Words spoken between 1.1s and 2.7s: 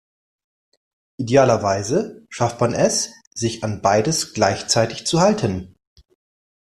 Idealerweise schafft